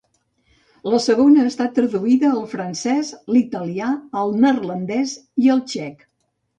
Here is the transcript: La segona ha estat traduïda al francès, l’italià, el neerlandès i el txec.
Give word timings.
La 0.93 0.99
segona 1.07 1.43
ha 1.43 1.49
estat 1.49 1.75
traduïda 1.81 2.31
al 2.39 2.49
francès, 2.55 3.13
l’italià, 3.37 3.93
el 4.25 4.37
neerlandès 4.43 5.19
i 5.47 5.57
el 5.59 5.67
txec. 5.73 6.07